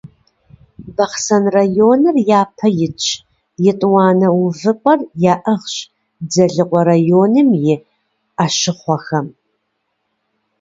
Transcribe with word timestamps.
Бахъсэн 0.95 1.43
районыр 1.55 2.15
япэ 2.41 2.67
итщ, 2.85 3.05
етӀуанэ 3.71 4.27
увыпӀэр 4.43 4.99
яӀыгъщ 5.33 5.75
Дзэлыкъуэ 6.27 6.81
районым 6.89 7.49
и 7.73 7.75
Ӏэщыхъуэхэм. 8.35 9.27